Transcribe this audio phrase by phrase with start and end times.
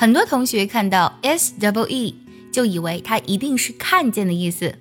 [0.00, 2.14] 很多同学看到 s double e
[2.52, 4.72] 就以为它一定是看见的意思，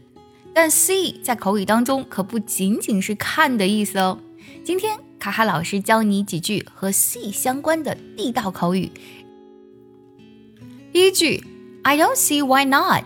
[0.53, 4.19] 但 see 在口语当中可不仅仅是看的意思哦。
[4.63, 8.91] 今天卡卡老师教你几句和 see 相关的地道口语。
[10.93, 11.43] 第一句
[11.81, 13.05] ，I don't see why not。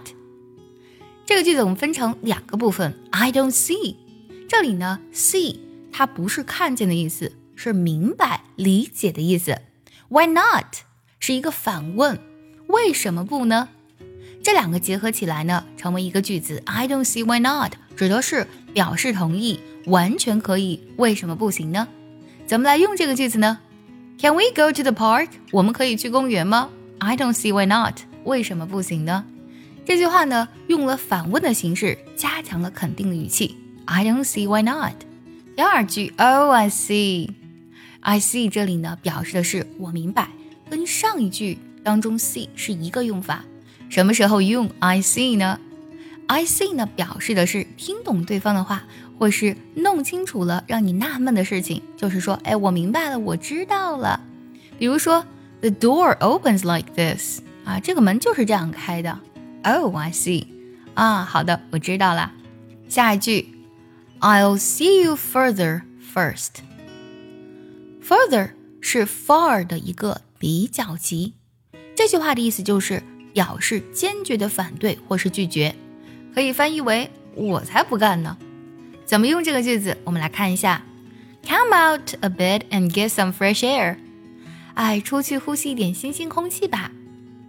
[1.25, 3.95] 这个句子我们分成两个部分，I don't see。
[4.49, 5.59] 这里呢，see
[5.93, 9.57] 它不是看见的意思，是明白、理解的意思。
[10.09, 10.65] Why not？
[11.21, 12.19] 是一个反问，
[12.65, 13.69] 为什么不呢？
[14.41, 16.63] 这两个结合起来呢，成为一个句子。
[16.65, 20.81] I don't see why not，指的是表示同意，完全可以。
[20.97, 21.87] 为什么不行呢？
[22.47, 23.59] 怎么来用这个句子呢
[24.19, 25.29] ？Can we go to the park？
[25.51, 29.23] 我们可以去公园吗？I don't see why not，为什么不行呢？
[29.85, 33.55] 这句话呢，用了反问的形式，加强了肯定的语气。
[33.85, 34.95] I don't see why not。
[35.55, 40.29] 第二句，Oh I see，I see 这里呢，表示的是我明白。
[40.71, 43.43] 跟上一句当中 see 是一个用法，
[43.89, 45.59] 什么时候用 I see 呢
[46.27, 48.83] ？I see 呢表示的是听懂对方的话，
[49.19, 54.21] 或是弄清楚了让你纳闷的事情，就是说，哎，我明白了，我知道了。
[54.79, 55.25] 比如说
[55.59, 59.19] ，The door opens like this，啊，这个门就是这样开的。
[59.63, 60.47] Oh, I see，
[60.93, 62.31] 啊，好的，我知道了。
[62.87, 63.53] 下一句
[64.21, 65.81] ，I'll see you further
[66.13, 66.61] first。
[68.01, 70.21] Further 是 far 的一个。
[70.41, 71.35] 比较级，
[71.95, 75.75] 这句话的意思就是表示坚决的反对或是拒绝，
[76.33, 78.35] 可以翻译为“我才不干呢”。
[79.05, 79.95] 怎么用这个句子？
[80.03, 80.83] 我们来看一下
[81.47, 83.97] ：Come out a bit and get some fresh air。
[84.73, 86.91] 哎，出去呼吸一点新鲜空气吧。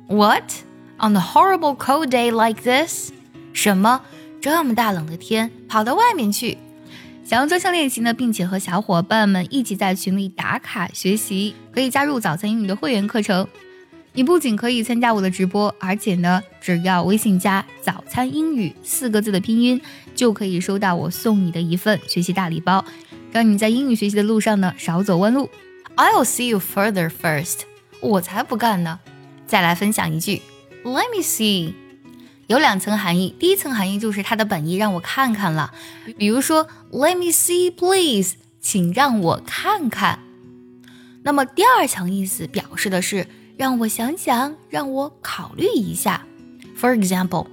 [0.08, 0.52] What
[0.98, 3.10] on a horrible cold day like this？
[3.54, 4.02] 什么？
[4.42, 6.58] 这么大冷的天，跑到外面去？
[7.24, 13.46] 想要专项练习呢，并且和小伙伴们一起在群里打卡学习，可以加入早餐英语的会员课程。
[14.12, 19.80] 你不仅可以参加我的直播，而且呢，只要微信加“早餐英语”四个字的拼音，
[20.14, 22.84] 就可以收到我送你的一份学习大礼包，
[23.30, 25.48] 让你在英语学习的路上呢少走弯路。
[25.96, 27.60] I'll see you further first。
[28.00, 28.98] 我才不干呢！
[29.46, 30.42] 再来分享一句
[30.84, 31.72] ，Let me see。
[32.52, 35.72] 有两层含义，第一层含义就是它的本意让我看看了，
[36.18, 40.18] 比如说 Let me see, please，请让我看看。
[41.22, 43.26] 那么第二层意思表示的是
[43.56, 46.26] 让我想想，让我考虑一下。
[46.78, 47.46] For example,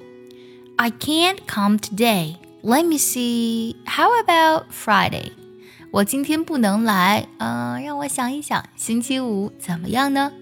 [0.76, 2.36] I can't come today.
[2.62, 3.78] Let me see.
[3.86, 5.32] How about Friday?
[5.92, 10.34] 我今天不能来，嗯，让我想一想，星期五怎么样呢？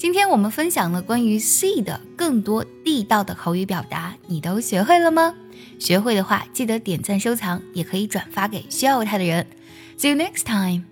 [0.00, 5.34] 今天我们分享了关于 see 的更多地道的口语表达，你都学会了吗？
[5.78, 9.46] 学会的话，记得点赞收藏，也可以转发给需要它的人。
[9.98, 10.84] See you next time，